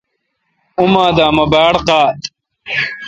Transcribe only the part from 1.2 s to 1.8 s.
مہ باڑ